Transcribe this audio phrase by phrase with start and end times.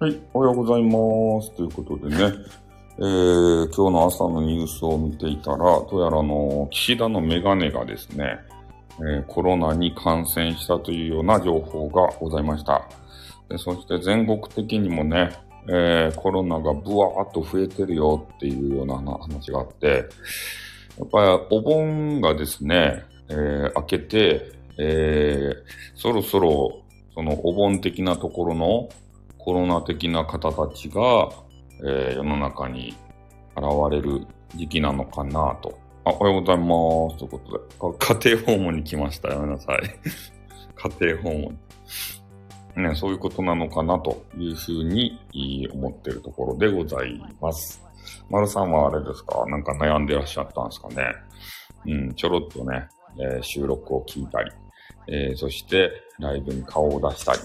[0.00, 1.50] はい、おはようございます。
[1.56, 2.32] ということでね、
[2.98, 8.38] えー、今日の朝のニュースを見ていたら、どうやらあの、岸田のメガネがですね、
[9.00, 12.88] えーコロナに感染したというような情報がございました。
[13.48, 15.32] でそして全国的にもね、
[15.66, 20.04] えーコロナがブワーっと増えてるよっていうような話があって、
[20.96, 26.82] やっぱりお盆がですね、えー明けて、えーそろそろ
[27.14, 28.88] そのお盆的なところの
[29.48, 31.30] コロナ的な方たちが、
[31.80, 32.94] えー世の中に
[33.56, 35.78] 現れる時期なのかなと。
[36.04, 36.64] あ、おはようございま
[37.16, 37.18] す。
[37.18, 39.30] ということで、家庭訪問に来ました。
[39.30, 39.78] やめなさい。
[41.00, 41.30] 家庭訪
[42.76, 42.82] 問。
[42.90, 45.18] ね、そういうことなのかなというふうに
[45.72, 47.82] 思ってるところでございます。
[48.28, 49.46] 丸さんはあれですか？
[49.46, 51.06] なんか悩んでらっしゃったんですかね？
[51.86, 52.86] うん、ちょろっとね、
[53.18, 54.50] えー収録を聞いたり、
[55.06, 57.38] えーそしてライブに顔を出したり、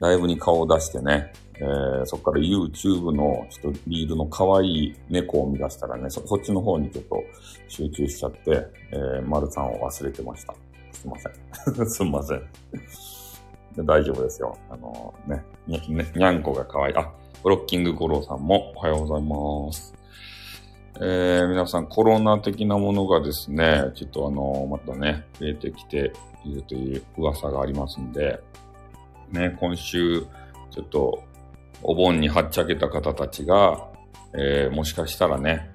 [0.00, 7.22] ライブに顔を出してね、えーそこから YouTube のちょっとリールの可愛い猫を見出したらね、そそっちの方にちょっと
[7.66, 10.54] 集中しちゃって、えー、丸さんを忘れてました。
[10.92, 11.86] すいません。
[11.90, 12.42] すいません。
[13.84, 14.56] 大丈夫ですよ。
[14.70, 15.80] あのーね、に、
[16.14, 16.96] にゃんこが可愛い。
[16.96, 19.94] あ、ブロッキング五郎さんもおはようございます。
[21.00, 26.12] えー、皆さんコロナ的なものがですね、ちょっとあのー、またね、増えてきて
[26.44, 28.40] いるという噂がありますんで、
[29.32, 30.22] ね、今週、
[30.70, 31.24] ちょっと、
[31.82, 33.88] お盆にはっちゃけた方たちが、
[34.34, 35.70] えーもしかしたらね、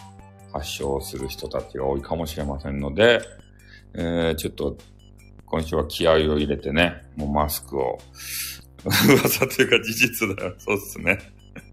[0.51, 3.21] 発症する人たちが多いかもしれませんので、
[3.95, 4.77] えーちょっと、
[5.45, 7.99] 今週は気合を入れてね、もうマスクを、
[8.83, 10.55] 噂というか事実だよ。
[10.57, 11.19] そうっすね。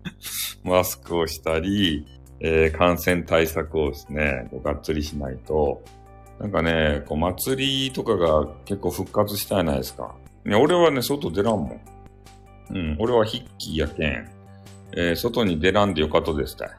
[0.63, 2.07] マスクをしたり、
[2.41, 5.83] えー感染対策をですね、こうがっつりしないと、
[6.39, 10.15] なんかね、こう祭りとかが結構復活したじゃないですか。
[10.45, 11.81] ね、俺はね、外出らんもん。
[12.71, 14.31] うん、俺は筆記やけん、
[14.97, 16.71] えー外に出らんでよかとですたい。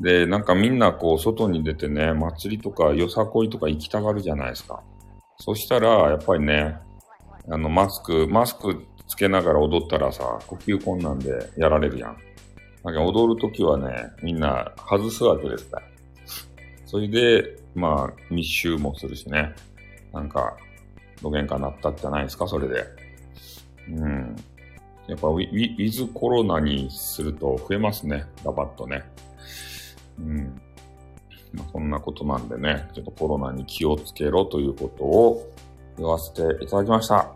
[0.00, 4.82] で、なんかみんなこう、外に出てね、祭りとかよさこいとか行きたがるじゃないですか。
[5.38, 6.76] そしたら、やっぱりね、
[7.48, 12.16] あの、マスク、マスクつけながら踊ったらさ、呼吸困難でやられるやん。
[12.82, 15.86] だから踊るときはね、みんな外すわけですから。
[16.86, 19.52] それで、まあ、密集もするしね。
[20.12, 20.56] なんか、
[21.24, 22.84] どげんかなったんじゃないですか、それで。
[23.88, 24.36] うん。
[25.08, 29.02] やっぱウィ、ウィズコロナにすると増えますね、ガバッとね。
[30.18, 30.60] うん。
[31.54, 35.50] まあ、そんなことなんでね、ちょっとコロナに気をつけろということを
[35.96, 37.32] 言わせていただきました。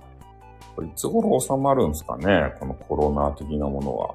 [0.77, 4.15] これいつ頃収まるんですかね、このコロナ的なものは。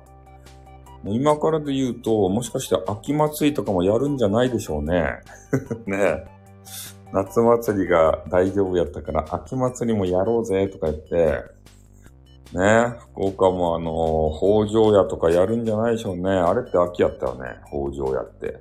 [1.05, 5.19] 今からで言うと、もしかして秋祭りとかもやるんじゃないでしょうね。
[5.87, 6.25] ね。
[7.13, 11.43] 夏祭りが大丈夫やったから、秋祭りもやろうぜとか言って、
[12.53, 16.31] ね、福岡もあの、北条屋とかやるんじゃないでしょうね。
[16.31, 18.59] あれって秋やったよね、北条屋って。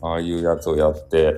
[0.00, 1.34] ああいうやつをやって、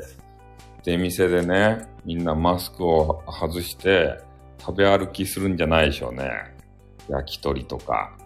[0.84, 4.20] 出店でね、みんなマスクを外して、
[4.60, 6.30] 食べ歩きするんじゃないでしょうね。
[7.08, 8.16] 焼き鳥とか。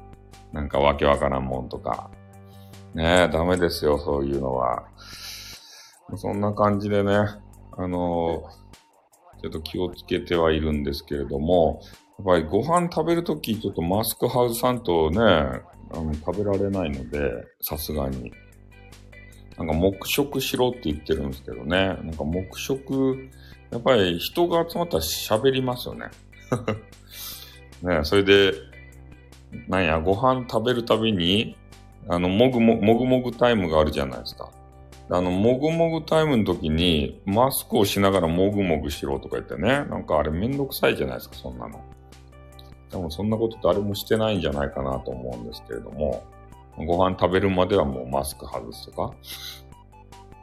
[0.52, 2.10] なんかわけわからんもんとか。
[2.94, 4.84] ねえ、ダメですよ、そういうのは。
[6.16, 7.14] そんな感じでね、
[7.76, 8.44] あの
[9.40, 11.80] ちょっと気をつけてはいるんですけれども、
[12.18, 15.62] やっぱりご飯食べるとき、ちょっとマスク外さんとね、あ
[15.94, 18.32] の食べられないので、さすがに。
[19.56, 21.86] なんか黙食しろって言ってるんですけどね。
[21.86, 23.28] なんか黙食、
[23.70, 26.06] やっぱり人が集まったら喋りますよね。
[27.82, 28.52] ねそれで、
[29.68, 31.56] なんや、ご飯食べるたびに、
[32.08, 34.50] あの、もぐも、もぐもぐタイムがあるじゃないですか。
[35.12, 39.84] あの、もぐもぐタイムの時に、マスクをしながらもぐもぐしろとか言ってね。
[39.90, 41.80] なんかあれめんどくさいじゃないですか、そんなの。
[42.90, 46.24] でもそんなこと誰もしてないんじゃないかなと思うんですけれども、
[46.76, 49.14] ご飯食べるまではもうマスク外すとか。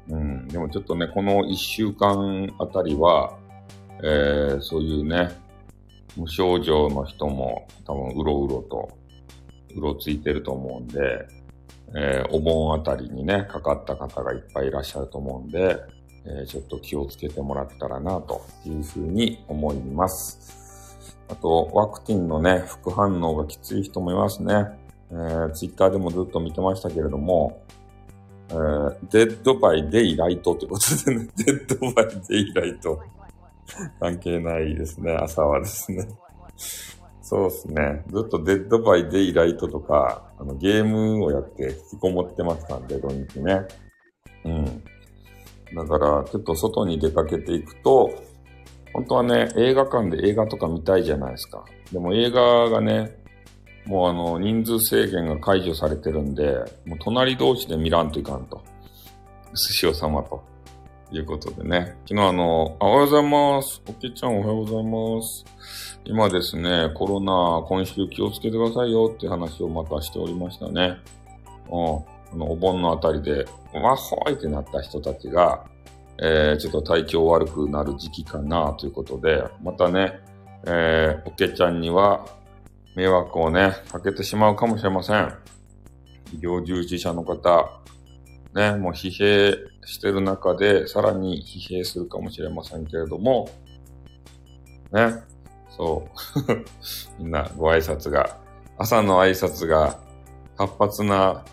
[0.10, 3.38] うん、でもちょっとね、この一週間あたりは、
[4.04, 5.30] えー、そういうね、
[6.16, 8.90] 無症状の人も多分うろうろと、
[9.76, 11.28] うろついてると思うんで、
[11.96, 15.78] えーお盆あたりにね、かかった方がいっぱいいらっしゃると思うんで、
[16.26, 20.58] えーちょっと気をつけてもらったらな、というふうに思います。
[21.30, 24.68] あと、ワクチンのね、副反応がきつい人もいますね。
[25.12, 27.62] えー、ツイッターでもずっと見てましたけれども、
[28.50, 33.02] えー、 Dead by Daylight ということでね、 Dead by Daylight。
[34.00, 36.08] 関係ないですね、朝はですね。
[37.30, 38.06] そうですね。
[38.08, 43.68] ずっと Dead by Daylight とか、あのゲームをやって引きこもってましたんで、土日ね。
[44.46, 44.84] うん。
[45.76, 48.10] だから、ちょっと外に出かけていくと、
[48.94, 51.66] 本当はね、映画館で映画とか見たいじゃないですか。
[51.92, 53.18] でも映画がね、
[53.86, 58.64] もうあの、人数制限が解除されてるんで、もう隣同士で見らんといかんと。
[59.54, 60.42] 寿司お様と。
[61.12, 61.98] いうことでね。
[62.08, 63.82] 昨日あの、おはようございます。
[63.88, 65.46] おけちゃんおはようございます。
[66.10, 70.96] 今ですね、コロナ今週気をつけてくださいよって話をまたしておりましたね。
[71.70, 71.98] うん。
[72.32, 75.66] あの、お盆のあたりで、わっほーいってなった人たちが、
[76.18, 80.22] えー、ちょっと体調悪くなる時期かなということで、またね、
[80.66, 82.26] えー、おけちゃんには
[82.96, 85.34] 迷惑をね、かけてしまうかもしれません。
[86.32, 87.82] 医療従事者の方、
[88.56, 93.50] ね、もう疲弊してる中で、さらに疲弊するかもしれませんけれども、
[94.94, 95.22] ね、
[95.70, 96.04] そ
[97.18, 97.20] う。
[97.24, 98.38] みんなご挨拶が、
[98.78, 99.98] 朝の挨拶が
[100.58, 101.44] 活発な、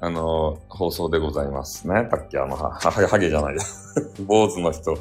[0.00, 1.88] あの、放送でございます。
[1.88, 2.06] ね。
[2.10, 3.62] たっけあの、は、 はげじゃないや。
[4.26, 4.94] 坊主の人。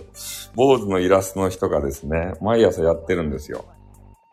[0.56, 3.66] 坊主のイラストの人がですね、毎朝やってるんですよ。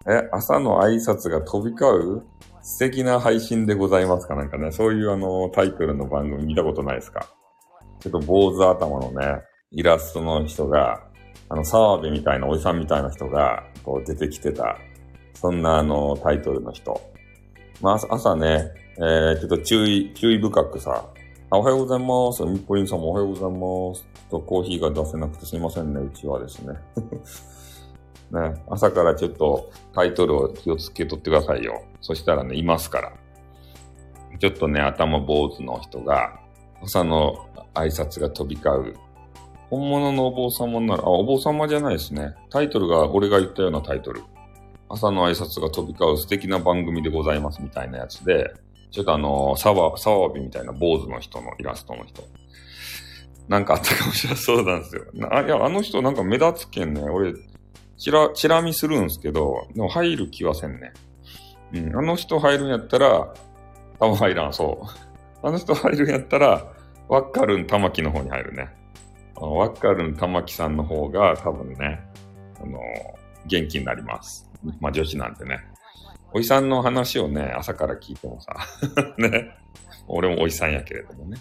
[0.06, 2.22] え、朝の挨拶が飛び交う
[2.62, 4.36] 素敵な配信でございますか？
[4.36, 7.26] なんかね、そういうあの、タイトルの番組見たことないですか？
[8.00, 9.42] ちょっと坊主頭のね、
[9.72, 11.00] イラストの人が、
[11.52, 14.78] あの、澤部みたいなおじさんみたいな人が、こう出てきてた、
[15.34, 16.98] そんなあの、タイトルの人。
[17.82, 21.04] まあ、朝ね、えー、ちょっと注意、注意深くさ、
[21.50, 22.42] あおはようございます。
[22.46, 24.06] みっぽりんさんもおはようございます。
[24.30, 26.74] とコーヒーが出せなくてすいませんね、うちはですね。
[28.32, 31.82] ね、朝からちょっとタイトルを気をつけとってくださいよ。
[32.00, 33.12] そしたらね、いますから。
[34.38, 36.40] ちょっとね、頭坊主の人が、
[36.82, 37.44] 朝の
[37.74, 39.11] 挨拶が飛び交う。
[39.72, 42.34] 本物のお坊様なら、あ、お坊様じゃないですね。
[42.50, 44.22] タイトルが俺が言ったようなタイトル。
[44.90, 48.52] 朝の挨拶が飛び交う素敵な番組でございますみたいなやつで、
[48.90, 52.22] ちょっとあの、サワ、サワビみたいな坊主の人のイラストの人。
[53.48, 54.36] なんかあったかもしれな。
[54.36, 55.04] そうなんですよ。
[55.30, 57.00] あ、いや、あの人なんか目立つけんね。
[57.04, 57.32] 俺、
[57.96, 60.92] チラ、チラ見するんすけど、でも入る気はせんね。
[61.72, 63.32] うん、あの人入るんやったら、
[63.98, 64.82] 多分入らん、そ
[65.42, 65.46] う。
[65.46, 66.70] あの人入るんやったら、
[67.08, 68.81] ワッカルン玉木の方に入るね。
[69.46, 72.00] ワッカルン玉木さんの方が多分ね、
[72.60, 72.78] あの、
[73.46, 74.48] 元気になります。
[74.80, 75.60] まあ女子なんてね。
[76.34, 78.54] おじさんの話をね、朝から聞いてもさ、
[79.18, 79.58] ね。
[80.08, 81.38] 俺もおじさんやけれどもね。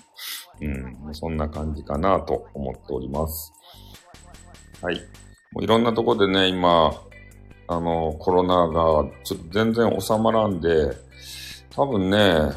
[0.62, 3.54] うん、そんな感じかなと思っております。
[4.82, 4.96] はい。
[5.52, 6.92] もういろんなとこでね、今、
[7.68, 10.92] あの、コロナがちょっと全然収まらんで、
[11.70, 12.52] 多分ね、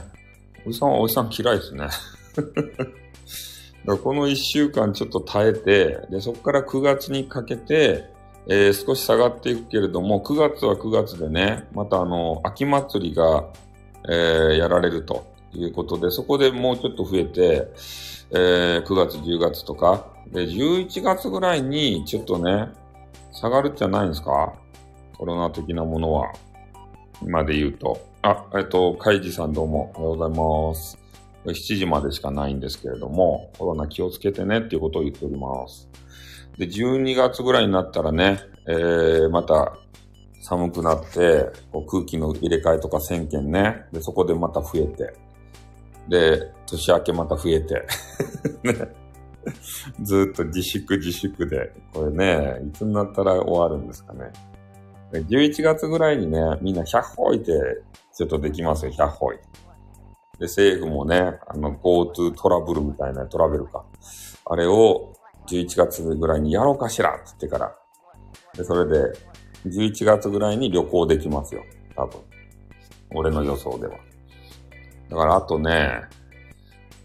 [0.67, 1.89] おじさんはおじさん嫌いですね。
[3.87, 8.11] この一週間ちょっと耐えて、で、そこから9月にかけて、
[8.47, 13.47] えー、少し下がっていくけれども、9月は9月でね、またあの、秋祭りが、
[14.09, 17.69] えー、やられるということで、そこでもうちょっと増えて、
[18.31, 22.69] えー、9月、10月とか、で、11月ぐらいにちょっとね、
[23.33, 24.55] 下がるじゃないんですか？
[25.19, 26.33] コロナ的なものは。
[27.23, 28.01] 今で言うと。
[28.23, 31.04] あ、えっと、カイジさんどうもおはようございます。
[31.53, 35.89] 7時までしかないんですけれども、コロナ気をつけてねっていうことを言っております。
[36.59, 39.77] で、12月ぐらいになったらね、えー、また
[40.41, 43.85] 寒くなって、こう空気の入れ替えとか1000件ね。
[43.93, 45.15] で、そこでまた増えて。
[46.09, 47.83] で、年明けまた増えて。
[48.65, 49.05] ね。
[50.03, 54.31] ずっと自粛自粛で、これね、いつになったら終わるんですかね。
[55.13, 57.53] 11月ぐらいにね、みんな100歩いて、
[58.15, 59.45] ちょっとできますよ、100歩いて。
[60.39, 63.85] で、政府もね、あの、GoTo トラブルみたいなトラベルか。
[64.47, 65.15] あれを
[65.47, 67.75] 11月ぐらいにやろうかしらって言ってから。
[68.57, 69.13] で、それで、
[69.67, 71.63] 11月ぐらいに旅行できますよ。
[71.97, 72.21] 多分。
[73.15, 73.97] 俺の予想では。
[75.09, 76.03] だからあとね、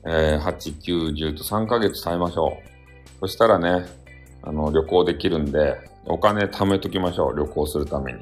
[0.05, 2.57] えー、8、9、10と3ヶ月耐えましょ
[3.17, 3.19] う。
[3.21, 3.85] そしたらね、
[4.41, 7.37] あの、旅行できるんで、お金貯めときましょう。
[7.37, 8.19] 旅行するために。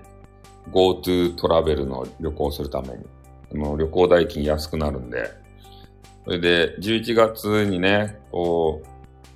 [0.72, 3.06] GoTo トラベルの旅行するために。
[3.54, 5.30] あの、旅行代金安くなるんで。
[6.25, 8.82] それで、11月にね、こ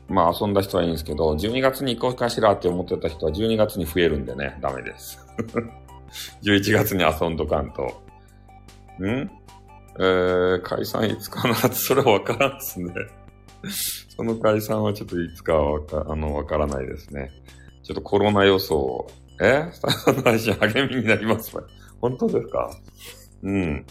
[0.10, 5.25] う、まあ遊んだ人はいいんですけど、12月に行こうかしらって思ってた人は12月に増えるんでね、ダメです。
[6.44, 7.84] 11月に遊んどかんと。
[9.03, 9.32] ん？
[10.00, 12.94] えー、解散いつかなってそれはわからんですね。
[14.15, 17.32] その解散はちょっといつかはわか、あの、わからないですね。
[17.84, 19.08] ちょっとコロナ予想、
[19.41, 19.70] え？
[19.72, 21.56] スタの配信励みになります
[22.01, 22.70] 本当ですか？
[23.44, 23.86] うん。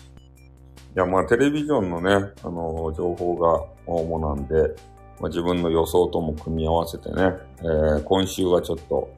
[0.97, 4.75] いや、まあ、テレビジョンのね、あの、情報が主なんで、
[5.21, 9.09] まあ、自分の予想とも組み合わせてね、えー、今週はちょっと、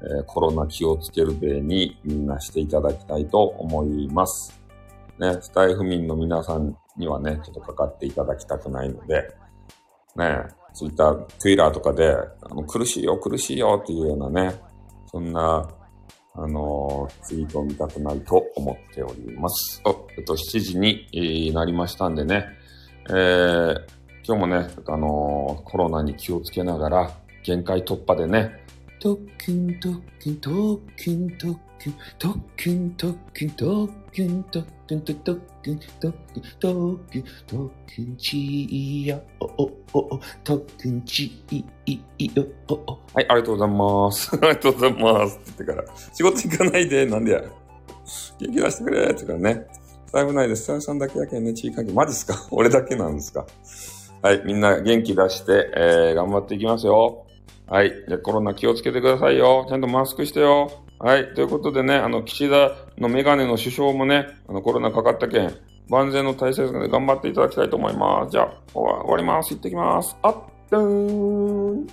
[0.00, 4.60] えー、コロナ気をつけるべにみんなしていただきたいと思います。
[5.18, 9.34] ね、スタイフ民の皆さんにはね、ちょっとかかっていただきたくないので、
[10.14, 10.38] ね、
[10.72, 14.54] ツイッター、ツイラーとかで、あの苦しいよ、苦しいよっていうようなね、
[15.06, 15.68] そんな
[16.34, 19.82] あのー、ツイートを見たくないと思っております。
[19.84, 22.46] お、えっと、7時に、えー、なりましたんでね、
[23.08, 23.74] えー、
[24.24, 27.10] 今日もね、あのー、コロナに気をつけながら、
[27.42, 28.64] 限界突破でね、
[32.18, 41.64] 特訓特訓特訓特訓特訓特訓特訓特訓特訓特訓特訓特訓ちいやおおお特訓ちい
[42.34, 47.40] よおおはいありがとうございますありがとうございますって言ってから仕事行かないでなんでや
[48.38, 49.66] 元気出してくれってからね
[50.12, 50.64] 財布ないです。
[50.64, 51.92] ささんだけやけんね、地域関係。
[51.92, 53.46] マジっすか俺だけなんですか
[54.20, 57.26] はい、みんな元気出して、えー、頑張っていきますよ。
[57.66, 57.92] はい。
[58.06, 59.64] じゃコロナ気をつけてくださいよ。
[59.68, 60.70] ちゃんとマスクしてよ。
[61.02, 61.34] はい。
[61.34, 65.52] ということでね、あの、岸田のメガネの首相もね、あの、コロナかかった件、
[65.88, 68.30] 万全の体制で頑張っていただきたいと思います。
[68.30, 69.52] じゃあ、終わります。
[69.52, 70.16] 行ってきます。
[70.22, 71.86] あっ、ーん。